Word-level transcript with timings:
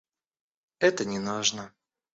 Это 0.79 1.05
не 1.05 1.19
нужно. 1.19 1.71